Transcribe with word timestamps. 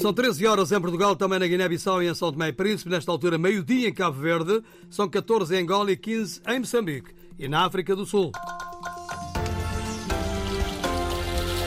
São 0.00 0.12
13 0.12 0.46
horas 0.46 0.72
em 0.72 0.80
Portugal, 0.80 1.16
também 1.16 1.38
na 1.38 1.46
Guiné-Bissau 1.46 2.02
e 2.02 2.08
em 2.08 2.14
São 2.14 2.30
Tomé 2.30 2.48
e 2.48 2.52
Príncipe. 2.52 2.90
Nesta 2.90 3.10
altura, 3.10 3.38
meio-dia 3.38 3.88
em 3.88 3.92
Cabo 3.92 4.20
Verde. 4.20 4.62
São 4.90 5.08
14 5.08 5.56
em 5.56 5.62
Angola 5.62 5.90
e 5.90 5.96
15 5.96 6.42
em 6.46 6.58
Moçambique. 6.60 7.14
E 7.38 7.48
na 7.48 7.64
África 7.64 7.96
do 7.96 8.04
Sul. 8.04 8.30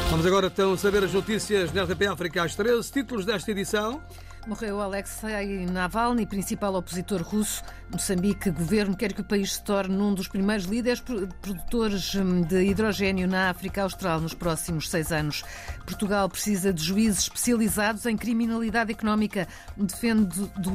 Vamos 0.10 0.26
agora 0.26 0.48
então 0.48 0.78
saber 0.78 1.04
as 1.04 1.14
notícias 1.14 1.72
da 1.72 1.84
RTP 1.84 2.08
África 2.08 2.44
às 2.44 2.56
13. 2.56 2.92
Títulos 2.92 3.26
desta 3.26 3.52
edição. 3.52 4.02
Morreu 4.48 4.82
Alexei 4.82 5.66
Navalny, 5.66 6.26
principal 6.26 6.74
opositor 6.76 7.22
russo. 7.22 7.62
Moçambique, 7.92 8.50
governo 8.50 8.96
quer 8.96 9.14
que 9.14 9.22
o 9.22 9.24
país 9.24 9.54
se 9.54 9.64
torne 9.64 9.96
um 9.96 10.14
dos 10.14 10.28
primeiros 10.28 10.66
líderes 10.66 11.02
produtores 11.02 12.16
hum, 12.16 12.42
de 12.42 12.64
hidrogênio 12.64 13.28
na 13.28 13.50
África 13.50 13.84
Austral 13.84 14.20
nos 14.22 14.34
próximos 14.34 14.90
seis 14.90 15.12
anos. 15.12 15.44
Portugal 15.86 16.30
precisa 16.30 16.74
de 16.74 16.84
juízes 16.84 17.24
especializados 17.24 18.06
em 18.06 18.16
criminalidade 18.16 18.92
económica. 18.92 19.48
Defende 19.76 20.50
do 20.58 20.74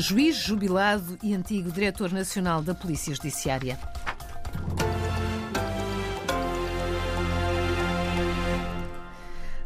juiz 0.00 0.36
jubilado 0.36 1.18
e 1.22 1.34
antigo 1.34 1.70
diretor 1.70 2.12
nacional 2.12 2.62
da 2.62 2.74
Polícia 2.74 3.14
Judiciária. 3.14 3.78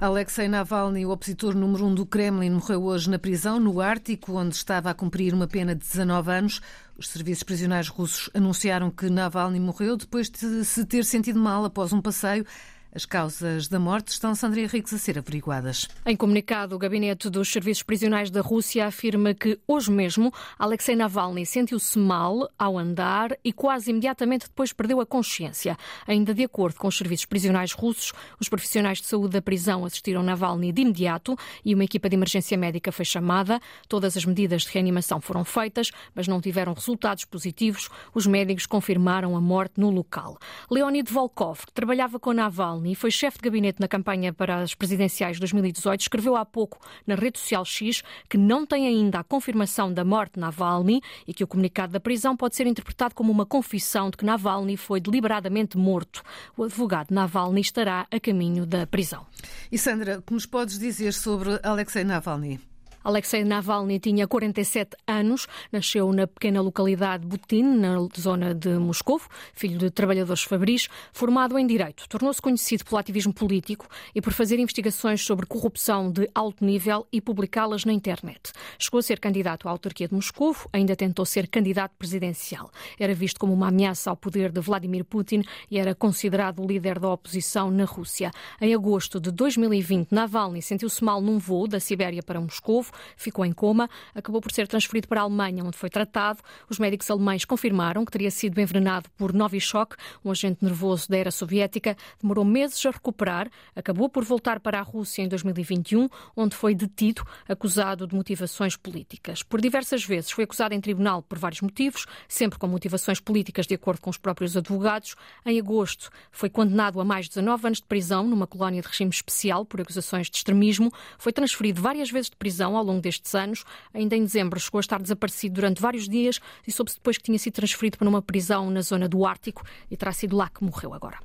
Alexei 0.01 0.49
Navalny, 0.49 1.05
o 1.05 1.11
opositor 1.11 1.55
número 1.55 1.85
um 1.85 1.95
do 1.95 2.07
Kremlin, 2.07 2.49
morreu 2.49 2.85
hoje 2.85 3.11
na 3.11 3.19
prisão 3.19 3.61
no 3.61 3.83
Ártico, 3.83 4.33
onde 4.33 4.55
estava 4.55 4.89
a 4.89 4.95
cumprir 4.95 5.35
uma 5.35 5.47
pena 5.47 5.75
de 5.75 5.83
19 5.83 6.33
anos. 6.33 6.61
Os 6.97 7.07
serviços 7.07 7.43
prisionais 7.43 7.87
russos 7.89 8.31
anunciaram 8.33 8.91
que 8.91 9.11
Navalny 9.11 9.61
morreu 9.61 9.99
depois 9.99 10.31
de 10.31 10.65
se 10.65 10.87
ter 10.87 11.05
sentido 11.05 11.39
mal 11.39 11.67
após 11.67 11.93
um 11.93 12.01
passeio. 12.01 12.47
As 12.93 13.05
causas 13.05 13.69
da 13.69 13.79
morte 13.79 14.09
estão, 14.09 14.35
Sandra 14.35 14.61
Henriques, 14.61 14.93
a 14.93 14.99
ser 14.99 15.17
averiguadas. 15.17 15.87
Em 16.05 16.17
comunicado, 16.17 16.75
o 16.75 16.79
Gabinete 16.79 17.31
dos 17.31 17.49
Serviços 17.49 17.85
Prisionais 17.85 18.33
da 18.33 18.41
Rússia 18.41 18.85
afirma 18.85 19.33
que 19.33 19.61
hoje 19.65 19.93
mesmo 19.93 20.33
Alexei 20.59 20.97
Navalny 20.97 21.47
sentiu-se 21.47 21.97
mal 21.97 22.51
ao 22.59 22.77
andar 22.77 23.39
e 23.45 23.53
quase 23.53 23.91
imediatamente 23.91 24.49
depois 24.49 24.73
perdeu 24.73 25.01
a 25.01 25.07
consciência. 25.07 25.79
Ainda 26.05 26.35
de 26.35 26.43
acordo 26.43 26.81
com 26.81 26.89
os 26.89 26.99
serviços 26.99 27.27
prisionais 27.27 27.73
russos, 27.73 28.13
os 28.41 28.49
profissionais 28.49 28.99
de 28.99 29.07
saúde 29.07 29.35
da 29.35 29.43
prisão 29.43 29.85
assistiram 29.85 30.25
Navalny 30.25 30.73
de 30.73 30.83
imediato 30.83 31.37
e 31.65 31.73
uma 31.73 31.85
equipa 31.85 32.09
de 32.09 32.17
emergência 32.17 32.59
médica 32.59 32.91
foi 32.91 33.05
chamada. 33.05 33.61
Todas 33.89 34.17
as 34.17 34.25
medidas 34.25 34.63
de 34.63 34.69
reanimação 34.71 35.21
foram 35.21 35.45
feitas, 35.45 35.93
mas 36.13 36.27
não 36.27 36.41
tiveram 36.41 36.73
resultados 36.73 37.25
positivos. 37.25 37.89
Os 38.13 38.27
médicos 38.27 38.67
confirmaram 38.67 39.37
a 39.37 39.41
morte 39.41 39.75
no 39.79 39.91
local. 39.91 40.37
Leonid 40.69 41.09
Volkov, 41.09 41.67
que 41.67 41.73
trabalhava 41.73 42.19
com 42.19 42.33
Navalny, 42.33 42.80
Navalny 42.81 42.95
foi 42.95 43.11
chefe 43.11 43.39
de 43.39 43.45
gabinete 43.45 43.81
na 43.81 43.87
campanha 43.87 44.33
para 44.33 44.63
as 44.63 44.75
presidenciais 44.75 45.37
de 45.37 45.41
2018, 45.41 46.01
escreveu 46.01 46.35
há 46.37 46.45
pouco 46.45 46.79
na 47.07 47.15
rede 47.15 47.39
social 47.39 47.65
X 47.65 48.03
que 48.29 48.39
não 48.39 48.65
tem 48.65 48.87
ainda 48.87 49.21
a 49.21 49.25
confirmação 49.25 49.93
da 49.93 50.05
morte 50.05 50.35
de 50.35 50.41
Navalny 50.41 51.03
e 51.27 51.35
que 51.35 51.45
o 51.45 51.47
comunicado 51.47 51.93
da 51.93 52.01
prisão 52.01 52.37
pode 52.37 52.57
ser 52.57 52.67
interpretado 52.67 53.15
como 53.15 53.31
uma 53.31 53.45
confissão 53.45 54.11
de 54.11 54.17
que 54.17 54.25
Navalny 54.25 54.77
foi 54.77 55.01
deliberadamente 55.01 55.77
morto. 55.77 56.23
O 56.57 56.65
advogado 56.65 57.13
Navalny 57.13 57.61
estará 57.61 58.07
a 58.11 58.19
caminho 58.19 58.65
da 58.65 58.87
prisão. 58.87 59.27
E 59.71 59.79
Sandra, 59.79 60.23
que 60.27 60.33
nos 60.33 60.47
podes 60.47 60.79
dizer 60.79 61.13
sobre 61.13 61.61
Alexei 61.63 62.05
Navalny? 62.05 62.70
Alexei 63.03 63.45
Navalny 63.45 63.99
tinha 63.99 64.29
47 64.29 64.95
anos, 65.07 65.47
nasceu 65.73 66.13
na 66.13 66.27
pequena 66.27 66.61
localidade 66.61 67.27
Butin, 67.27 67.63
na 67.63 67.97
zona 68.19 68.55
de 68.55 68.69
Moscou, 68.79 69.19
filho 69.55 69.79
de 69.79 69.91
trabalhadores 69.91 70.43
fabris, 70.43 70.87
formado 71.11 71.59
em 71.59 71.67
Direito. 71.67 72.07
Tornou-se 72.07 72.43
conhecido 72.43 72.85
pelo 72.85 72.99
ativismo 72.99 73.33
político 73.33 73.87
e 74.15 74.21
por 74.21 74.35
fazer 74.35 74.59
investigações 74.59 75.23
sobre 75.23 75.47
corrupção 75.47 76.13
de 76.13 76.29
alto 76.35 76.63
nível 76.63 77.07
e 77.11 77.23
publicá-las 77.23 77.87
na 77.87 77.93
internet. 77.93 78.53
Chegou 78.79 78.99
a 78.99 79.03
ser 79.03 79.19
candidato 79.19 79.67
à 79.67 79.71
autarquia 79.71 80.07
de 80.07 80.15
Moscou, 80.15 80.55
ainda 80.71 80.95
tentou 80.95 81.25
ser 81.25 81.49
candidato 81.49 81.93
presidencial. 81.99 82.71
Era 82.99 83.15
visto 83.15 83.41
como 83.41 83.55
uma 83.55 83.69
ameaça 83.69 84.11
ao 84.11 84.17
poder 84.17 84.53
de 84.53 84.61
Vladimir 84.61 85.07
Putin 85.07 85.43
e 85.71 85.79
era 85.79 85.95
considerado 85.95 86.67
líder 86.67 86.99
da 86.99 87.09
oposição 87.09 87.71
na 87.71 87.87
Rússia. 87.87 88.31
Em 88.61 88.75
agosto 88.75 89.19
de 89.19 89.31
2020, 89.31 90.13
Navalny 90.13 90.61
sentiu-se 90.61 91.03
mal 91.03 91.23
num 91.23 91.39
voo 91.39 91.67
da 91.67 91.81
Sibéria 91.81 92.23
para 92.23 92.39
Moscou 92.39 92.90
ficou 93.17 93.45
em 93.45 93.53
coma, 93.53 93.89
acabou 94.15 94.41
por 94.41 94.53
ser 94.53 94.67
transferido 94.67 95.09
para 95.09 95.21
a 95.21 95.25
Alemanha, 95.25 95.65
onde 95.65 95.77
foi 95.77 95.91
tratado. 95.91 96.41
Os 96.69 96.79
médicos 96.79 97.11
alemães 97.11 97.45
confirmaram 97.45 98.05
que 98.05 98.13
teria 98.13 98.31
sido 98.31 98.61
envenenado 98.61 99.09
por 99.17 99.33
Novichok, 99.33 99.97
um 100.25 100.31
agente 100.31 100.65
nervoso 100.65 101.09
da 101.09 101.17
era 101.17 101.31
soviética. 101.31 101.97
Demorou 102.21 102.45
meses 102.45 102.85
a 102.87 102.91
recuperar, 102.91 103.51
acabou 103.75 104.09
por 104.09 104.25
voltar 104.25 104.61
para 104.61 104.79
a 104.79 104.83
Rússia 104.83 105.23
em 105.23 105.29
2021, 105.29 106.09
onde 106.37 106.55
foi 106.55 106.75
detido, 106.75 107.23
acusado 107.49 108.07
de 108.07 108.15
motivações 108.15 108.77
políticas. 108.77 109.43
Por 109.43 109.61
diversas 109.61 110.05
vezes 110.05 110.31
foi 110.31 110.45
acusado 110.45 110.75
em 110.75 110.81
tribunal 110.81 111.23
por 111.23 111.39
vários 111.39 111.61
motivos, 111.61 112.07
sempre 112.29 112.59
com 112.59 112.67
motivações 112.67 113.21
políticas, 113.21 113.67
de 113.67 113.75
acordo 113.75 114.01
com 114.01 114.11
os 114.11 114.19
próprios 114.19 114.57
advogados. 114.57 115.15
Em 115.45 115.59
agosto, 115.59 116.11
foi 116.31 116.49
condenado 116.51 117.01
a 117.01 117.05
mais 117.05 117.27
de 117.27 117.31
19 117.31 117.67
anos 117.67 117.79
de 117.79 117.85
prisão 117.85 118.27
numa 118.27 118.47
colónia 118.47 118.83
de 118.83 118.89
regime 118.89 119.11
especial 119.11 119.65
por 119.65 119.81
acusações 119.81 120.29
de 120.29 120.37
extremismo. 120.37 120.93
Foi 121.19 121.33
transferido 121.33 121.81
várias 121.81 122.11
vezes 122.11 122.31
de 122.31 122.37
prisão 122.37 122.77
ao 122.81 122.87
longo 122.87 123.01
destes 123.01 123.35
anos. 123.35 123.65
Ainda 123.95 124.17
em 124.17 124.25
dezembro 124.25 124.59
chegou 124.59 124.79
a 124.79 124.81
estar 124.81 125.01
desaparecido 125.01 125.55
durante 125.55 125.81
vários 125.81 126.09
dias 126.09 126.41
e 126.67 126.73
soube-se 126.73 126.97
depois 126.97 127.17
que 127.17 127.25
tinha 127.25 127.39
sido 127.39 127.55
transferido 127.55 127.99
para 127.99 128.09
uma 128.09 128.21
prisão 128.21 128.71
na 128.71 128.83
zona 128.83 129.09
do 129.09 129.25
Ártico 129.25 129.63
e 129.91 129.97
terá 129.97 130.13
sido 130.13 130.37
lá 130.37 130.49
que 130.49 130.65
morreu 130.65 130.93
agora. 130.93 131.19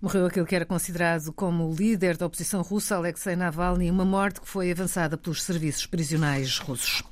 Morreu 0.00 0.26
aquele 0.26 0.46
que 0.46 0.54
era 0.54 0.66
considerado 0.66 1.32
como 1.32 1.68
o 1.68 1.74
líder 1.74 2.16
da 2.16 2.26
oposição 2.26 2.62
russa, 2.62 2.96
Alexei 2.96 3.34
Navalny, 3.34 3.90
uma 3.90 4.04
morte 4.04 4.40
que 4.40 4.48
foi 4.48 4.70
avançada 4.70 5.16
pelos 5.16 5.42
serviços 5.42 5.86
prisionais 5.86 6.58
russos. 6.58 7.02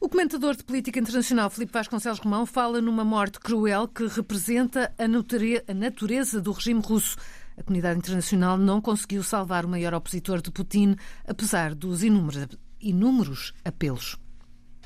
O 0.00 0.08
comentador 0.08 0.56
de 0.56 0.64
política 0.64 0.98
internacional 0.98 1.50
Filipe 1.50 1.72
Vasconcelos 1.72 2.18
Romão 2.18 2.46
fala 2.46 2.80
numa 2.80 3.04
morte 3.04 3.38
cruel 3.38 3.86
que 3.86 4.06
representa 4.06 4.92
a 4.98 5.74
natureza 5.74 6.40
do 6.40 6.52
regime 6.52 6.80
russo. 6.80 7.16
A 7.58 7.62
comunidade 7.62 7.98
internacional 7.98 8.56
não 8.56 8.80
conseguiu 8.80 9.22
salvar 9.22 9.66
o 9.66 9.68
maior 9.68 9.92
opositor 9.92 10.40
de 10.40 10.50
Putin, 10.50 10.96
apesar 11.28 11.74
dos 11.74 12.02
inúmeros 12.02 12.46
inúmeros 12.80 13.52
apelos. 13.64 14.18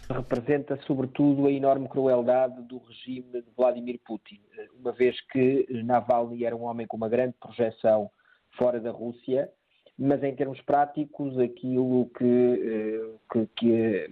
Representa, 0.09 0.78
sobretudo, 0.87 1.47
a 1.47 1.53
enorme 1.53 1.88
crueldade 1.88 2.60
do 2.62 2.78
regime 2.78 3.41
de 3.41 3.44
Vladimir 3.56 3.99
Putin, 4.05 4.41
uma 4.78 4.93
vez 4.93 5.19
que 5.32 5.66
Navalny 5.82 6.44
era 6.44 6.54
um 6.54 6.65
homem 6.65 6.87
com 6.87 6.97
uma 6.97 7.09
grande 7.09 7.34
projeção 7.41 8.10
fora 8.59 8.78
da 8.78 8.91
Rússia, 8.91 9.50
mas 9.99 10.22
em 10.22 10.34
termos 10.34 10.60
práticos, 10.60 11.38
aquilo 11.38 12.10
que, 12.19 12.25
eh, 12.25 13.10
que, 13.33 13.49
que, 13.56 14.10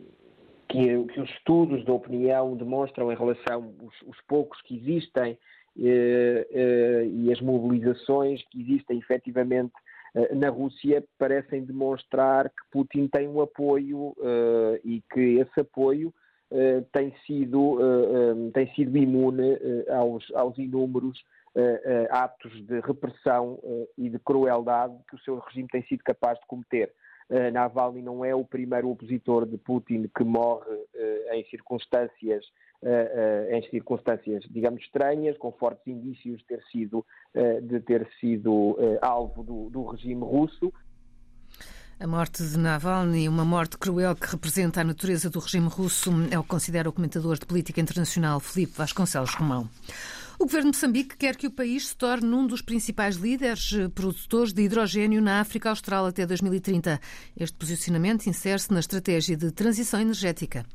que, 0.68 1.04
que 1.12 1.20
os 1.20 1.30
estudos 1.30 1.84
da 1.84 1.92
opinião 1.92 2.56
demonstram 2.56 3.12
em 3.12 3.16
relação 3.16 3.74
aos, 3.80 3.94
os 4.06 4.20
poucos 4.26 4.62
que 4.62 4.76
existem 4.76 5.36
eh, 5.78 6.46
eh, 6.50 7.06
e 7.06 7.32
as 7.32 7.40
mobilizações 7.40 8.42
que 8.50 8.60
existem 8.60 8.98
efetivamente 8.98 9.72
eh, 9.74 9.81
na 10.34 10.50
Rússia 10.50 11.02
parecem 11.18 11.64
demonstrar 11.64 12.50
que 12.50 12.62
Putin 12.70 13.08
tem 13.08 13.26
um 13.28 13.40
apoio 13.40 14.14
uh, 14.18 14.78
e 14.84 15.02
que 15.12 15.38
esse 15.38 15.60
apoio 15.60 16.12
uh, 16.50 16.82
tem, 16.92 17.14
sido, 17.26 17.78
tem 18.52 18.72
sido 18.74 18.96
imune 18.96 19.58
aos, 19.88 20.30
aos 20.34 20.58
inúmeros 20.58 21.22
atos 22.10 22.52
de 22.66 22.80
repressão 22.80 23.58
e 23.98 24.08
de 24.08 24.18
crueldade 24.18 24.94
que 25.08 25.16
o 25.16 25.18
seu 25.20 25.38
regime 25.38 25.68
tem 25.68 25.82
sido 25.84 26.02
capaz 26.02 26.38
de 26.38 26.46
cometer. 26.46 26.90
Navalny 27.52 28.00
não 28.00 28.24
é 28.24 28.34
o 28.34 28.44
primeiro 28.44 28.90
opositor 28.90 29.46
de 29.46 29.58
Putin 29.58 30.10
que 30.16 30.24
morre 30.24 30.64
em 31.32 31.44
circunstâncias 31.50 32.44
uh, 32.82 33.54
em 33.54 33.62
circunstâncias, 33.70 34.44
digamos, 34.50 34.82
estranhas, 34.82 35.36
com 35.38 35.52
fortes 35.52 35.86
indícios 35.86 36.38
de 36.38 36.44
ter 36.46 36.62
sido, 36.70 37.04
uh, 37.34 37.60
de 37.62 37.80
ter 37.80 38.08
sido 38.20 38.76
alvo 39.00 39.42
do, 39.42 39.70
do 39.70 39.84
regime 39.84 40.22
russo. 40.22 40.72
A 42.00 42.06
morte 42.06 42.42
de 42.42 42.58
Navalny, 42.58 43.28
uma 43.28 43.44
morte 43.44 43.78
cruel 43.78 44.16
que 44.16 44.26
representa 44.26 44.80
a 44.80 44.84
natureza 44.84 45.30
do 45.30 45.38
regime 45.38 45.68
russo, 45.68 46.10
é 46.32 46.38
o 46.38 46.42
que 46.42 46.48
considera 46.48 46.88
o 46.88 46.92
comentador 46.92 47.38
de 47.38 47.46
política 47.46 47.80
internacional 47.80 48.40
Felipe 48.40 48.72
Vasconcelos 48.76 49.34
Romão. 49.34 49.68
O 50.36 50.44
governo 50.44 50.72
de 50.72 50.76
Moçambique 50.78 51.16
quer 51.16 51.36
que 51.36 51.46
o 51.46 51.50
país 51.52 51.88
se 51.88 51.96
torne 51.96 52.26
um 52.34 52.44
dos 52.44 52.60
principais 52.60 53.14
líderes 53.14 53.70
produtores 53.94 54.52
de 54.52 54.62
hidrogênio 54.62 55.22
na 55.22 55.40
África 55.40 55.70
Austral 55.70 56.06
até 56.06 56.26
2030. 56.26 57.00
Este 57.36 57.56
posicionamento 57.56 58.26
insere-se 58.26 58.72
na 58.72 58.80
estratégia 58.80 59.36
de 59.36 59.52
transição 59.52 60.00
energética. 60.00 60.66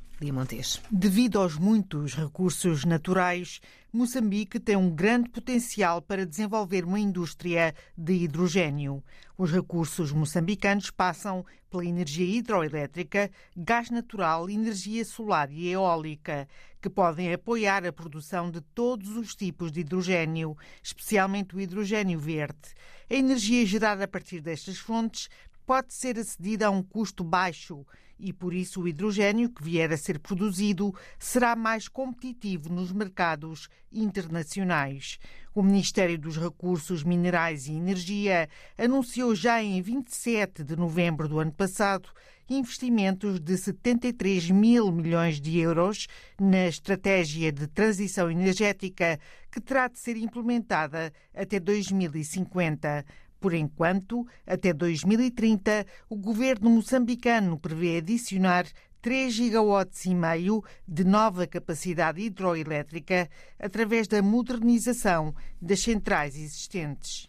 Devido 0.92 1.40
aos 1.40 1.58
muitos 1.58 2.16
recursos 2.16 2.84
naturais, 2.84 3.62
Moçambique 3.94 4.60
tem 4.60 4.76
um 4.76 4.90
grande 4.90 5.30
potencial 5.30 6.02
para 6.02 6.26
desenvolver 6.26 6.84
uma 6.84 7.00
indústria 7.00 7.76
de 7.96 8.14
hidrogênio. 8.14 9.04
Os 9.38 9.52
recursos 9.52 10.12
moçambicanos 10.12 10.90
passam 10.90 11.46
pela 11.70 11.86
energia 11.86 12.26
hidroelétrica, 12.26 13.30
gás 13.56 13.92
natural, 13.92 14.50
energia 14.50 15.06
solar 15.06 15.52
e 15.52 15.70
eólica, 15.70 16.48
que 16.82 16.90
podem 16.90 17.32
apoiar 17.32 17.86
a 17.86 17.94
produção 17.94 18.50
de 18.50 18.62
todos 18.62 19.16
os 19.16 19.36
tipos 19.36 19.72
de 19.72 19.82
hidrogênio, 19.82 20.58
especialmente 20.82 21.56
o 21.56 21.62
hidrogênio 21.62 22.20
verde. 22.20 22.74
A 23.08 23.14
energia 23.14 23.64
gerada 23.68 24.06
a 24.06 24.08
partir 24.08 24.42
destas 24.42 24.80
fontes 24.80 25.30
pode 25.64 25.94
ser 25.94 26.18
acedida 26.18 26.66
a 26.66 26.72
um 26.72 26.82
custo 26.82 27.24
baixo 27.24 27.86
e 28.20 28.34
por 28.34 28.54
isso 28.54 28.82
o 28.82 28.88
hidrogênio 28.88 29.50
que 29.50 29.64
vier 29.64 29.92
a 29.92 29.98
ser 29.98 30.20
produzido 30.20 30.94
será 31.20 31.56
mais 31.56 31.88
competitivo 31.88 32.70
nos 32.70 32.92
mercados 32.92 33.68
internacionais. 33.92 35.20
O 35.54 35.64
Ministério 35.64 36.18
dos 36.18 36.38
Recursos 36.38 37.04
Minerais 37.04 37.68
e 37.68 37.74
Energia 37.74 38.48
anunciou 38.78 39.34
já 39.34 39.62
em 39.62 39.82
27 39.82 40.64
de 40.64 40.76
novembro 40.76 41.28
do 41.28 41.40
ano 41.40 41.52
passado 41.52 42.10
investimentos 42.50 43.40
de 43.40 43.58
73 43.58 44.52
mil 44.52 44.92
milhões 44.92 45.42
de 45.42 45.60
euros 45.60 46.08
na 46.40 46.68
estratégia 46.68 47.52
de 47.52 47.68
transição 47.68 48.32
energética 48.32 49.20
que 49.52 49.60
terá 49.60 49.88
de 49.88 50.00
ser 50.00 50.16
implementada 50.16 51.12
até 51.36 51.60
2050. 51.60 53.06
Por 53.40 53.54
enquanto, 53.54 54.26
até 54.46 54.74
2030, 54.74 55.86
o 56.10 56.16
governo 56.16 56.70
moçambicano 56.70 57.60
prevê 57.60 57.98
adicionar 57.98 58.66
3 59.02 59.34
gigawatts 59.34 60.06
e 60.06 60.16
meio 60.16 60.64
de 60.88 61.04
nova 61.04 61.46
capacidade 61.46 62.22
hidroelétrica 62.22 63.30
através 63.60 64.08
da 64.08 64.22
modernização 64.22 65.34
das 65.62 65.82
centrais 65.82 66.36
existentes. 66.36 67.28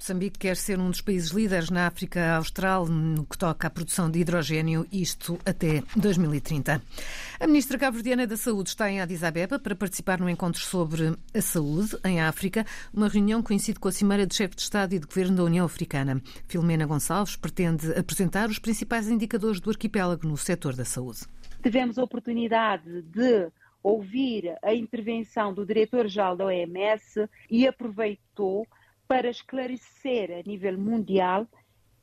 Moçambique 0.00 0.38
quer 0.38 0.56
ser 0.56 0.78
um 0.78 0.88
dos 0.88 1.02
países 1.02 1.28
líderes 1.30 1.68
na 1.68 1.86
África 1.86 2.36
Austral 2.36 2.86
no 2.86 3.22
que 3.26 3.36
toca 3.36 3.66
à 3.66 3.70
produção 3.70 4.10
de 4.10 4.18
hidrogênio, 4.18 4.86
isto 4.90 5.38
até 5.44 5.82
2030. 5.94 6.80
A 7.38 7.46
ministra 7.46 7.76
cabo-verdiana 7.76 8.26
da 8.26 8.34
Saúde 8.34 8.70
está 8.70 8.90
em 8.90 8.98
Addis 8.98 9.22
Abeba 9.22 9.58
para 9.58 9.76
participar 9.76 10.18
no 10.18 10.30
encontro 10.30 10.62
sobre 10.62 11.14
a 11.34 11.42
saúde 11.42 11.98
em 12.02 12.18
África, 12.18 12.64
uma 12.94 13.08
reunião 13.08 13.42
coincide 13.42 13.78
com 13.78 13.88
a 13.88 13.92
Cimeira 13.92 14.26
de 14.26 14.34
Chefe 14.34 14.56
de 14.56 14.62
Estado 14.62 14.94
e 14.94 14.98
de 14.98 15.06
Governo 15.06 15.36
da 15.36 15.44
União 15.44 15.66
Africana. 15.66 16.22
Filomena 16.48 16.86
Gonçalves 16.86 17.36
pretende 17.36 17.92
apresentar 17.92 18.48
os 18.48 18.58
principais 18.58 19.06
indicadores 19.06 19.60
do 19.60 19.68
arquipélago 19.68 20.26
no 20.26 20.38
setor 20.38 20.74
da 20.74 20.84
saúde. 20.86 21.26
Tivemos 21.62 21.98
a 21.98 22.02
oportunidade 22.02 23.02
de 23.02 23.52
ouvir 23.82 24.56
a 24.62 24.74
intervenção 24.74 25.52
do 25.52 25.66
diretor-geral 25.66 26.34
da 26.38 26.46
OMS 26.46 27.28
e 27.50 27.68
aproveitou 27.68 28.66
para 29.10 29.28
esclarecer 29.28 30.30
a 30.30 30.48
nível 30.48 30.78
mundial 30.78 31.44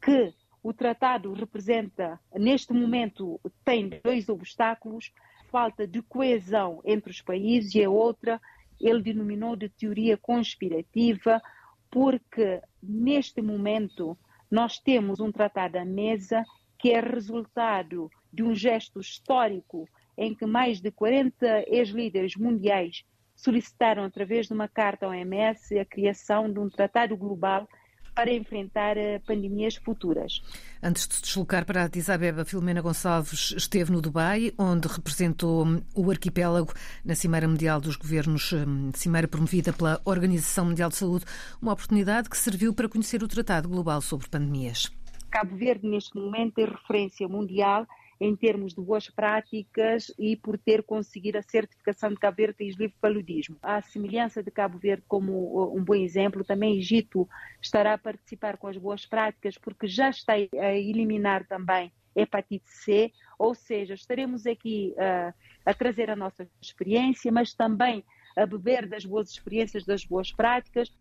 que 0.01 0.33
o 0.61 0.73
tratado 0.73 1.31
representa, 1.31 2.19
neste 2.35 2.73
momento, 2.73 3.39
tem 3.63 3.87
dois 4.03 4.27
obstáculos: 4.27 5.13
falta 5.49 5.87
de 5.87 6.01
coesão 6.01 6.81
entre 6.83 7.09
os 7.09 7.21
países 7.21 7.73
e 7.75 7.81
a 7.81 7.89
outra, 7.89 8.41
ele 8.77 9.01
denominou 9.01 9.55
de 9.55 9.69
teoria 9.69 10.17
conspirativa, 10.17 11.41
porque 11.89 12.61
neste 12.83 13.41
momento 13.41 14.17
nós 14.51 14.77
temos 14.77 15.21
um 15.21 15.31
tratado 15.31 15.77
à 15.77 15.85
mesa 15.85 16.43
que 16.77 16.91
é 16.91 16.99
resultado 16.99 18.11
de 18.33 18.43
um 18.43 18.53
gesto 18.53 18.99
histórico 18.99 19.87
em 20.17 20.35
que 20.35 20.45
mais 20.45 20.81
de 20.81 20.91
40 20.91 21.63
ex-líderes 21.67 22.35
mundiais 22.35 23.05
solicitaram, 23.37 24.03
através 24.03 24.47
de 24.47 24.53
uma 24.53 24.67
carta 24.67 25.05
ao 25.05 25.11
OMS, 25.11 25.77
a 25.79 25.85
criação 25.85 26.51
de 26.51 26.59
um 26.59 26.69
tratado 26.69 27.15
global 27.15 27.69
para 28.17 28.33
enfrentar 28.33 28.97
eh, 28.97 29.19
pandemias 29.19 29.75
futuras. 29.75 30.41
Antes 30.81 31.07
de 31.07 31.13
se 31.13 31.21
deslocar 31.21 31.63
para 31.67 31.83
Addis 31.83 32.09
Abeba, 32.09 32.43
Filomena 32.43 32.81
Gonçalves 32.81 33.53
esteve 33.55 33.91
no 33.91 34.01
Dubai, 34.01 34.51
onde 34.57 34.87
representou 34.87 35.63
hum, 35.63 35.83
o 35.93 36.09
arquipélago 36.09 36.73
na 37.05 37.13
Cimeira 37.13 37.47
Mundial 37.47 37.79
dos 37.79 37.95
Governos, 37.95 38.51
hum, 38.53 38.89
cimeira 38.95 39.27
promovida 39.27 39.71
pela 39.71 40.01
Organização 40.03 40.65
Mundial 40.65 40.89
de 40.89 40.95
Saúde, 40.95 41.25
uma 41.61 41.73
oportunidade 41.73 42.27
que 42.27 42.37
serviu 42.37 42.73
para 42.73 42.89
conhecer 42.89 43.21
o 43.21 43.27
Tratado 43.27 43.69
Global 43.69 44.01
sobre 44.01 44.27
Pandemias. 44.27 44.91
Cabo 45.29 45.55
Verde, 45.55 45.87
neste 45.87 46.17
momento, 46.17 46.57
é 46.57 46.65
referência 46.65 47.27
mundial 47.27 47.85
em 48.19 48.35
termos 48.35 48.73
de 48.73 48.81
boas 48.81 49.09
práticas 49.09 50.11
e 50.17 50.35
por 50.35 50.57
ter 50.57 50.83
conseguido 50.83 51.37
a 51.37 51.41
certificação 51.43 52.09
de 52.09 52.17
Cabo 52.17 52.37
Verde 52.37 52.63
livre 52.63 52.87
de 52.87 52.99
paludismo. 52.99 53.57
A 53.61 53.81
semelhança 53.81 54.41
de 54.41 54.51
Cabo 54.51 54.77
Verde 54.77 55.03
como 55.07 55.31
uh, 55.33 55.77
um 55.77 55.83
bom 55.83 55.95
exemplo, 55.95 56.43
também 56.43 56.77
Egito 56.77 57.27
estará 57.61 57.93
a 57.93 57.97
participar 57.97 58.57
com 58.57 58.67
as 58.67 58.77
boas 58.77 59.05
práticas 59.05 59.57
porque 59.57 59.87
já 59.87 60.09
está 60.09 60.33
a 60.33 60.73
eliminar 60.75 61.45
também 61.47 61.91
hepatite 62.15 62.69
C, 62.69 63.11
ou 63.37 63.53
seja, 63.53 63.93
estaremos 63.93 64.47
aqui 64.47 64.93
uh, 64.97 65.33
a 65.63 65.73
trazer 65.73 66.09
a 66.09 66.15
nossa 66.15 66.49
experiência, 66.59 67.31
mas 67.31 67.53
também 67.53 68.03
a 68.35 68.45
beber 68.45 68.87
das 68.87 69.05
boas 69.05 69.29
experiências, 69.29 69.85
das 69.85 70.03
boas 70.03 70.31
práticas. 70.31 70.91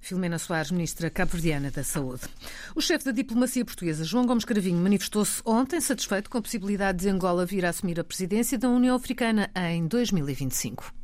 Filomena 0.00 0.38
Soares, 0.38 0.70
ministra 0.70 1.10
cabo-verdiana 1.10 1.70
da 1.70 1.82
Saúde. 1.82 2.22
O 2.74 2.80
chefe 2.80 3.04
da 3.04 3.12
diplomacia 3.12 3.64
portuguesa, 3.64 4.04
João 4.04 4.26
Gomes 4.26 4.44
Cravinho, 4.44 4.78
manifestou-se 4.78 5.42
ontem 5.44 5.80
satisfeito 5.80 6.30
com 6.30 6.38
a 6.38 6.42
possibilidade 6.42 6.98
de 6.98 7.08
Angola 7.08 7.44
vir 7.44 7.64
a 7.64 7.70
assumir 7.70 7.98
a 8.00 8.04
presidência 8.04 8.58
da 8.58 8.68
União 8.68 8.96
Africana 8.96 9.50
em 9.54 9.86
2025. 9.86 10.98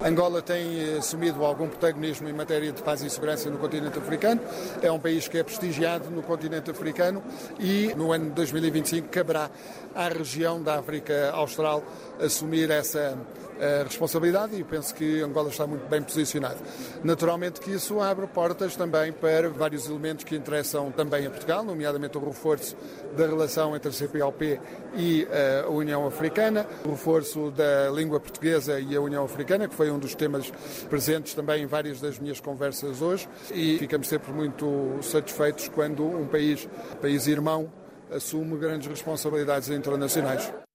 Angola 0.00 0.40
tem 0.40 0.78
eh, 0.78 0.98
assumido 0.98 1.44
algum 1.44 1.68
protagonismo 1.68 2.28
em 2.28 2.32
matéria 2.32 2.70
de 2.70 2.80
paz 2.82 3.02
e 3.02 3.10
segurança 3.10 3.50
no 3.50 3.58
continente 3.58 3.98
africano. 3.98 4.40
É 4.80 4.92
um 4.92 5.00
país 5.00 5.26
que 5.26 5.38
é 5.38 5.42
prestigiado 5.42 6.08
no 6.08 6.22
continente 6.22 6.70
africano 6.70 7.20
e 7.58 7.92
no 7.96 8.12
ano 8.12 8.26
de 8.26 8.30
2025 8.30 9.08
caberá 9.08 9.50
à 9.96 10.08
região 10.08 10.62
da 10.62 10.78
África 10.78 11.32
Austral 11.32 11.82
assumir 12.20 12.70
essa 12.70 13.18
a 13.60 13.84
responsabilidade 13.84 14.56
e 14.56 14.64
penso 14.64 14.94
que 14.94 15.20
Angola 15.20 15.48
está 15.48 15.66
muito 15.66 15.88
bem 15.88 16.02
posicionado. 16.02 16.58
Naturalmente 17.02 17.60
que 17.60 17.72
isso 17.72 18.00
abre 18.00 18.26
portas 18.26 18.76
também 18.76 19.12
para 19.12 19.48
vários 19.48 19.88
elementos 19.88 20.24
que 20.24 20.36
interessam 20.36 20.90
também 20.90 21.26
a 21.26 21.30
Portugal, 21.30 21.64
nomeadamente 21.64 22.16
o 22.16 22.24
reforço 22.24 22.76
da 23.16 23.26
relação 23.26 23.74
entre 23.74 23.88
a 23.88 23.92
CPLP 23.92 24.60
e 24.94 25.26
eh, 25.30 25.64
a 25.66 25.70
União 25.70 26.06
Africana, 26.06 26.66
o 26.84 26.90
reforço 26.90 27.50
da 27.50 27.90
língua 27.90 28.20
portuguesa 28.20 28.80
e 28.80 28.94
a 28.94 29.00
União 29.00 29.24
Africana, 29.24 29.68
que 29.68 29.74
foi 29.74 29.90
um 29.90 29.98
dos 29.98 30.14
temas 30.14 30.50
presentes 30.88 31.34
também 31.34 31.62
em 31.62 31.66
várias 31.66 32.00
das 32.00 32.18
minhas 32.18 32.40
conversas 32.40 33.02
hoje, 33.02 33.28
e 33.52 33.78
ficamos 33.78 34.08
sempre 34.08 34.32
muito 34.32 34.98
satisfeitos 35.02 35.68
quando 35.68 36.04
um 36.04 36.26
país, 36.26 36.68
país 37.00 37.26
irmão, 37.26 37.70
assume 38.10 38.56
grandes 38.56 38.88
responsabilidades 38.88 39.68
internacionais. 39.68 40.67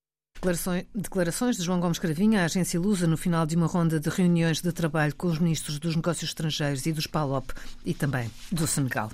Declarações 0.94 1.56
de 1.56 1.64
João 1.64 1.80
Gomes 1.80 2.00
Cravinha 2.00 2.42
à 2.42 2.46
agência 2.46 2.78
Lusa 2.78 3.08
no 3.08 3.16
final 3.16 3.46
de 3.46 3.56
uma 3.56 3.66
ronda 3.66 3.98
de 3.98 4.10
reuniões 4.10 4.60
de 4.60 4.74
trabalho 4.74 5.16
com 5.16 5.28
os 5.28 5.40
ministros 5.40 5.80
dos 5.80 5.96
Negócios 5.96 6.32
Estrangeiros 6.32 6.86
e 6.86 6.92
dos 6.92 7.08
PALOP 7.08 7.50
e 7.86 7.94
também 7.94 8.30
do 8.52 8.68
Senegal. 8.68 9.10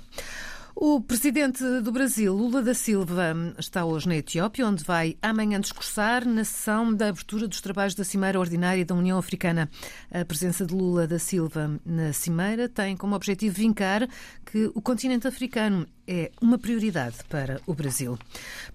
O 0.74 1.00
presidente 1.00 1.62
do 1.82 1.92
Brasil, 1.92 2.34
Lula 2.34 2.62
da 2.62 2.74
Silva, 2.74 3.34
está 3.58 3.84
hoje 3.84 4.08
na 4.08 4.16
Etiópia, 4.16 4.66
onde 4.66 4.82
vai 4.82 5.16
amanhã 5.20 5.60
discursar 5.60 6.26
na 6.26 6.42
sessão 6.42 6.92
da 6.92 7.08
abertura 7.08 7.46
dos 7.46 7.60
trabalhos 7.60 7.94
da 7.94 8.02
Cimeira 8.02 8.40
Ordinária 8.40 8.84
da 8.84 8.94
União 8.94 9.18
Africana. 9.18 9.70
A 10.10 10.24
presença 10.24 10.66
de 10.66 10.74
Lula 10.74 11.06
da 11.06 11.18
Silva 11.18 11.78
na 11.84 12.12
Cimeira 12.12 12.68
tem 12.68 12.96
como 12.96 13.14
objetivo 13.14 13.54
vincar 13.54 14.08
que 14.44 14.70
o 14.74 14.80
continente 14.80 15.28
africano 15.28 15.86
é 16.10 16.32
uma 16.42 16.58
prioridade 16.58 17.18
para 17.28 17.60
o 17.64 17.72
Brasil. 17.72 18.18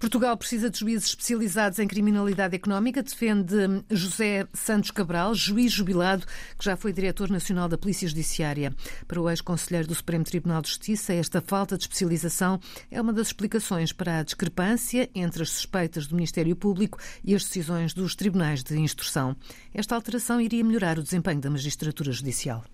Portugal 0.00 0.34
precisa 0.38 0.70
de 0.70 0.78
juízes 0.78 1.10
especializados 1.10 1.78
em 1.78 1.86
criminalidade 1.86 2.56
económica, 2.56 3.02
defende 3.02 3.54
José 3.90 4.48
Santos 4.54 4.90
Cabral, 4.90 5.34
juiz 5.34 5.70
jubilado, 5.70 6.24
que 6.58 6.64
já 6.64 6.78
foi 6.78 6.94
diretor 6.94 7.28
nacional 7.28 7.68
da 7.68 7.76
Polícia 7.76 8.08
Judiciária. 8.08 8.74
Para 9.06 9.20
o 9.20 9.28
ex-conselheiro 9.28 9.86
do 9.86 9.94
Supremo 9.94 10.24
Tribunal 10.24 10.62
de 10.62 10.68
Justiça, 10.68 11.12
esta 11.12 11.42
falta 11.42 11.76
de 11.76 11.84
especialização 11.84 12.58
é 12.90 12.98
uma 12.98 13.12
das 13.12 13.26
explicações 13.26 13.92
para 13.92 14.20
a 14.20 14.22
discrepância 14.22 15.10
entre 15.14 15.42
as 15.42 15.50
suspeitas 15.50 16.06
do 16.06 16.14
Ministério 16.14 16.56
Público 16.56 16.98
e 17.22 17.34
as 17.34 17.44
decisões 17.44 17.92
dos 17.92 18.14
tribunais 18.14 18.62
de 18.62 18.78
instrução. 18.78 19.36
Esta 19.74 19.94
alteração 19.94 20.40
iria 20.40 20.64
melhorar 20.64 20.98
o 20.98 21.02
desempenho 21.02 21.40
da 21.42 21.50
magistratura 21.50 22.10
judicial. 22.12 22.64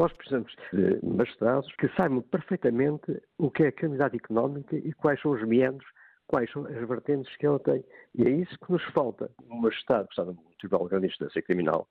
Nós 0.00 0.14
precisamos 0.14 0.56
de 0.72 0.98
magistrados 1.06 1.70
que 1.76 1.86
saibam 1.94 2.22
perfeitamente 2.22 3.20
o 3.36 3.50
que 3.50 3.64
é 3.64 3.66
a 3.66 3.72
criminalidade 3.72 4.16
económica 4.16 4.74
e 4.74 4.94
quais 4.94 5.20
são 5.20 5.32
os 5.32 5.46
meandros, 5.46 5.86
quais 6.26 6.50
são 6.50 6.64
as 6.64 6.88
vertentes 6.88 7.36
que 7.36 7.44
ela 7.44 7.58
tem. 7.58 7.84
E 8.14 8.22
é 8.22 8.30
isso 8.30 8.58
que 8.60 8.72
nos 8.72 8.82
falta. 8.94 9.30
Um 9.50 9.56
magistrado 9.56 10.06
que 10.08 10.12
está 10.12 10.24
no 10.24 10.38
Tribunal 10.58 10.84
de 10.84 10.90
Grande 10.92 11.06
Instância 11.08 11.42
Criminal, 11.42 11.86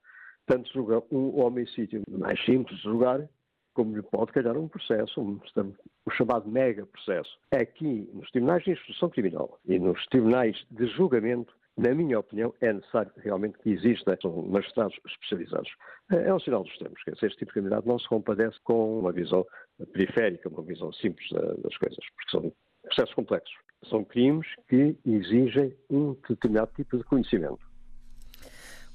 tanto 0.48 0.74
julga 0.74 1.04
um 1.12 1.40
homicídio 1.40 2.02
mais 2.10 2.44
simples 2.46 2.78
de 2.78 2.84
julgar, 2.86 3.30
como 3.76 3.96
lhe 3.96 4.02
pode 4.02 4.32
calhar 4.32 4.58
um 4.58 4.68
processo, 4.68 5.22
um, 5.22 5.40
um 5.56 6.12
chamado 6.12 6.50
mega 6.50 6.88
processo. 6.88 7.38
Aqui, 7.52 8.10
nos 8.12 8.32
tribunais 8.32 8.64
de 8.64 8.72
instrução 8.72 9.12
criminal 9.12 9.60
e 9.68 9.78
nos 9.78 10.04
tribunais 10.08 10.58
de 10.72 10.88
julgamento, 10.88 11.54
na 11.80 11.96
minha 11.96 12.20
opinião, 12.20 12.54
é 12.60 12.74
necessário 12.74 13.12
realmente 13.18 13.58
que 13.60 13.70
existam 13.70 14.16
magistrados 14.48 14.98
especializados. 15.08 15.70
É, 16.12 16.28
é 16.28 16.34
um 16.34 16.40
sinal 16.40 16.64
dos 16.64 16.78
tempos, 16.78 17.02
que 17.04 17.12
este 17.12 17.38
tipo 17.38 17.54
de 17.54 17.54
candidato 17.54 17.88
não 17.88 17.98
se 17.98 18.08
compadece 18.08 18.58
com 18.64 19.00
uma 19.00 19.12
visão 19.14 19.46
periférica, 19.94 20.50
uma 20.50 20.62
visão 20.62 20.92
simples 20.92 21.30
das 21.30 21.78
coisas, 21.78 22.00
porque 22.16 22.32
são 22.32 22.54
processos 22.84 23.14
complexos. 23.14 23.56
São 23.90 24.04
crimes 24.04 24.48
que 24.68 24.98
exigem 25.06 25.74
um 25.90 26.16
determinado 26.28 26.72
tipo 26.76 26.98
de 26.98 27.04
conhecimento. 27.06 27.60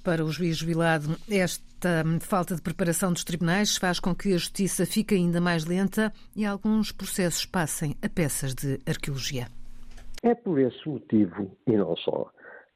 Para 0.03 0.23
o 0.23 0.31
juiz 0.31 0.59
jubilado, 0.59 1.17
esta 1.31 2.05
falta 2.21 2.55
de 2.55 2.61
preparação 2.61 3.11
dos 3.11 3.25
tribunais 3.25 3.79
faz 3.79 3.99
com 3.99 4.15
que 4.15 4.35
a 4.35 4.37
justiça 4.37 4.85
fique 4.85 5.15
ainda 5.15 5.41
mais 5.41 5.65
lenta 5.65 6.13
e 6.37 6.45
alguns 6.45 6.93
processos 6.93 7.47
passem 7.47 7.97
a 8.03 8.09
peças 8.11 8.55
de 8.55 8.79
arqueologia. 8.87 9.47
É 10.23 10.35
por 10.35 10.59
esse 10.59 10.87
motivo, 10.87 11.51
e 11.67 11.73
não 11.73 11.97
só, 11.97 12.31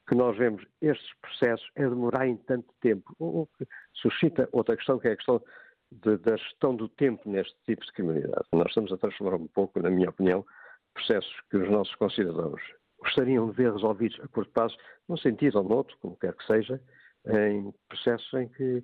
que 0.08 0.14
nós 0.14 0.36
vemos 0.36 0.64
estes 0.80 1.08
processos 1.20 1.70
a 1.76 1.82
demorar 1.82 2.26
em 2.26 2.36
tanto 2.36 2.72
tempo. 2.80 3.14
O 3.18 3.46
que 3.58 3.66
suscita 3.92 4.48
outra 4.52 4.76
questão, 4.76 4.98
que 4.98 5.08
é 5.08 5.12
a 5.12 5.16
questão 5.16 5.42
de, 5.92 6.16
da 6.18 6.36
gestão 6.36 6.74
do 6.74 6.88
tempo 6.88 7.28
neste 7.28 7.54
tipo 7.66 7.84
de 7.84 7.92
criminalidade. 7.92 8.46
Nós 8.52 8.68
estamos 8.68 8.92
a 8.92 8.96
transformar 8.96 9.36
um 9.36 9.48
pouco, 9.48 9.80
na 9.80 9.90
minha 9.90 10.08
opinião, 10.08 10.44
processos 10.94 11.32
que 11.50 11.58
os 11.58 11.70
nossos 11.70 11.94
concidadãos 11.96 12.60
gostariam 12.98 13.50
de 13.50 13.56
ver 13.56 13.72
resolvidos 13.72 14.18
a 14.20 14.28
curto 14.28 14.50
prazo, 14.52 14.76
num 15.08 15.16
sentido 15.16 15.58
ou 15.58 15.64
noutro, 15.64 15.96
como 16.00 16.16
quer 16.16 16.34
que 16.34 16.44
seja, 16.46 16.80
em 17.26 17.72
processos 17.88 18.32
em 18.34 18.48
que 18.48 18.82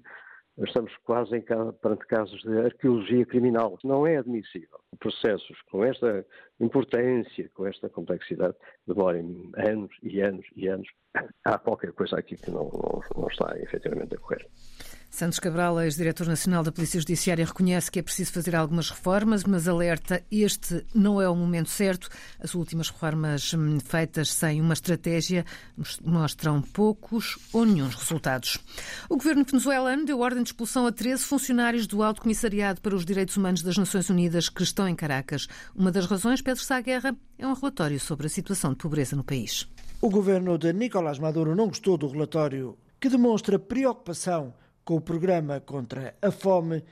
estamos 0.58 0.96
quase 1.04 1.36
em, 1.36 1.42
perante 1.42 2.06
casos 2.06 2.40
de 2.42 2.58
arqueologia 2.58 3.26
criminal. 3.26 3.78
Não 3.82 4.06
é 4.06 4.16
admissível. 4.16 4.78
Processos 4.98 5.60
com 5.70 5.84
esta 5.84 6.24
importância, 6.60 7.50
com 7.54 7.66
esta 7.66 7.88
complexidade, 7.88 8.54
demorem 8.86 9.50
anos 9.56 9.90
e 10.02 10.20
anos 10.20 10.46
e 10.54 10.68
anos. 10.68 10.88
Há 11.44 11.58
qualquer 11.58 11.92
coisa 11.92 12.18
aqui 12.18 12.36
que 12.36 12.50
não, 12.50 12.64
não, 12.64 13.00
não 13.16 13.28
está 13.28 13.56
efetivamente 13.58 14.14
a 14.14 14.18
correr. 14.18 14.46
Santos 15.14 15.38
Cabral, 15.38 15.80
ex-diretor 15.80 16.26
nacional 16.26 16.64
da 16.64 16.72
Polícia 16.72 16.98
Judiciária, 16.98 17.44
reconhece 17.44 17.88
que 17.88 18.00
é 18.00 18.02
preciso 18.02 18.32
fazer 18.32 18.56
algumas 18.56 18.90
reformas, 18.90 19.44
mas 19.44 19.68
alerta 19.68 20.20
este 20.28 20.84
não 20.92 21.22
é 21.22 21.28
o 21.28 21.36
momento 21.36 21.70
certo. 21.70 22.08
As 22.40 22.52
últimas 22.52 22.90
reformas 22.90 23.54
hum, 23.54 23.78
feitas 23.78 24.32
sem 24.32 24.60
uma 24.60 24.74
estratégia 24.74 25.44
mostram 26.04 26.60
poucos 26.60 27.38
ou 27.52 27.64
nenhum 27.64 27.86
resultados. 27.86 28.58
O 29.08 29.16
governo 29.16 29.44
venezuelano 29.44 30.04
deu 30.04 30.18
ordem 30.18 30.42
de 30.42 30.48
expulsão 30.48 30.84
a 30.84 30.90
13 30.90 31.22
funcionários 31.22 31.86
do 31.86 32.02
Alto 32.02 32.20
Comissariado 32.20 32.80
para 32.80 32.96
os 32.96 33.04
Direitos 33.04 33.36
Humanos 33.36 33.62
das 33.62 33.78
Nações 33.78 34.10
Unidas 34.10 34.48
que 34.48 34.64
estão 34.64 34.88
em 34.88 34.96
Caracas. 34.96 35.46
Uma 35.76 35.92
das 35.92 36.06
razões, 36.06 36.42
Pedro 36.42 36.64
Sá 36.64 36.80
Guerra, 36.80 37.16
é 37.38 37.46
um 37.46 37.54
relatório 37.54 38.00
sobre 38.00 38.26
a 38.26 38.30
situação 38.30 38.72
de 38.72 38.78
pobreza 38.78 39.14
no 39.14 39.22
país. 39.22 39.68
O 40.00 40.10
governo 40.10 40.58
de 40.58 40.72
Nicolás 40.72 41.20
Maduro 41.20 41.54
não 41.54 41.68
gostou 41.68 41.96
do 41.96 42.08
relatório, 42.08 42.76
que 43.00 43.08
demonstra 43.08 43.60
preocupação 43.60 44.52
com 44.84 44.96
o 44.96 45.00
programa 45.00 45.60
contra 45.60 46.14
a 46.20 46.30
fome 46.30 46.84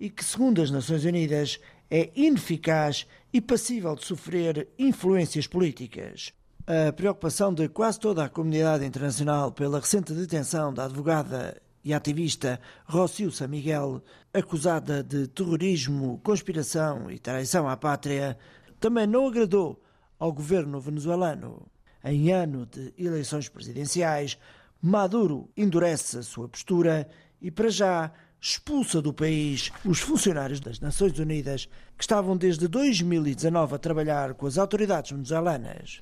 e 0.00 0.10
que, 0.10 0.24
segundo 0.24 0.62
as 0.62 0.70
Nações 0.70 1.04
Unidas, 1.04 1.60
é 1.90 2.10
ineficaz 2.16 3.06
e 3.32 3.40
passível 3.40 3.94
de 3.94 4.04
sofrer 4.04 4.68
influências 4.78 5.46
políticas. 5.46 6.32
A 6.66 6.92
preocupação 6.92 7.52
de 7.52 7.68
quase 7.68 8.00
toda 8.00 8.24
a 8.24 8.28
comunidade 8.28 8.84
internacional 8.84 9.52
pela 9.52 9.78
recente 9.78 10.14
detenção 10.14 10.72
da 10.72 10.86
advogada 10.86 11.60
e 11.84 11.92
ativista 11.92 12.58
Rocio 12.86 13.30
San 13.30 13.48
Miguel, 13.48 14.02
acusada 14.32 15.02
de 15.02 15.28
terrorismo, 15.28 16.18
conspiração 16.24 17.10
e 17.10 17.18
traição 17.18 17.68
à 17.68 17.76
pátria, 17.76 18.38
também 18.80 19.06
não 19.06 19.26
agradou 19.26 19.82
ao 20.18 20.32
governo 20.32 20.80
venezuelano. 20.80 21.66
Em 22.02 22.32
ano 22.32 22.66
de 22.66 22.94
eleições 22.96 23.48
presidenciais, 23.48 24.38
Maduro 24.80 25.50
endurece 25.56 26.18
a 26.18 26.22
sua 26.22 26.48
postura 26.48 27.08
e, 27.44 27.50
para 27.50 27.68
já, 27.68 28.10
expulsa 28.40 29.02
do 29.02 29.12
país 29.12 29.70
os 29.84 30.00
funcionários 30.00 30.60
das 30.60 30.80
Nações 30.80 31.18
Unidas 31.18 31.66
que 31.96 32.02
estavam 32.02 32.36
desde 32.38 32.66
2019 32.66 33.74
a 33.74 33.78
trabalhar 33.78 34.32
com 34.32 34.46
as 34.46 34.56
autoridades 34.56 35.10
venezuelanas. 35.10 36.00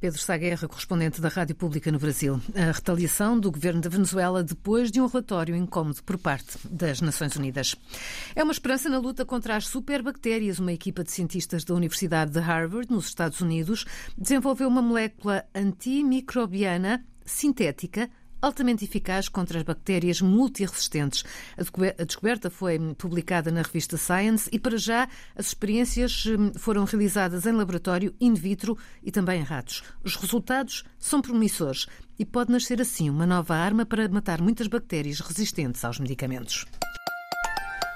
Pedro 0.00 0.20
Saguerra, 0.20 0.68
correspondente 0.68 1.20
da 1.20 1.28
Rádio 1.28 1.54
Pública 1.54 1.90
no 1.92 1.98
Brasil. 1.98 2.40
A 2.54 2.72
retaliação 2.72 3.38
do 3.38 3.52
governo 3.52 3.80
da 3.80 3.88
Venezuela 3.88 4.42
depois 4.42 4.90
de 4.90 5.00
um 5.00 5.06
relatório 5.06 5.54
incómodo 5.54 6.02
por 6.02 6.18
parte 6.18 6.58
das 6.68 7.00
Nações 7.00 7.36
Unidas. 7.36 7.76
É 8.34 8.42
uma 8.42 8.52
esperança 8.52 8.90
na 8.90 8.98
luta 8.98 9.24
contra 9.24 9.56
as 9.56 9.68
superbactérias. 9.68 10.58
Uma 10.58 10.72
equipa 10.72 11.04
de 11.04 11.12
cientistas 11.12 11.64
da 11.64 11.72
Universidade 11.72 12.32
de 12.32 12.40
Harvard, 12.40 12.90
nos 12.90 13.06
Estados 13.06 13.40
Unidos, 13.40 13.86
desenvolveu 14.18 14.68
uma 14.68 14.82
molécula 14.82 15.44
antimicrobiana 15.54 17.02
sintética 17.24 18.10
altamente 18.44 18.84
eficaz 18.84 19.28
contra 19.28 19.58
as 19.58 19.64
bactérias 19.64 20.20
multiresistentes. 20.20 21.24
A 21.56 22.04
descoberta 22.04 22.50
foi 22.50 22.78
publicada 22.94 23.50
na 23.50 23.62
revista 23.62 23.96
Science 23.96 24.48
e, 24.52 24.58
para 24.58 24.76
já, 24.76 25.08
as 25.34 25.46
experiências 25.46 26.26
hum, 26.26 26.52
foram 26.54 26.84
realizadas 26.84 27.46
em 27.46 27.52
laboratório 27.52 28.14
in 28.20 28.34
vitro 28.34 28.76
e 29.02 29.10
também 29.10 29.40
em 29.40 29.44
ratos. 29.44 29.82
Os 30.02 30.16
resultados 30.16 30.84
são 30.98 31.22
promissores 31.22 31.86
e 32.18 32.24
pode 32.24 32.52
nascer 32.52 32.80
assim 32.80 33.08
uma 33.08 33.26
nova 33.26 33.56
arma 33.56 33.86
para 33.86 34.08
matar 34.08 34.40
muitas 34.40 34.66
bactérias 34.66 35.20
resistentes 35.20 35.84
aos 35.84 35.98
medicamentos. 35.98 36.66